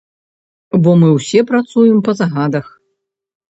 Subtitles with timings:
[0.87, 2.65] Бо мы ўсе працуем па загадах.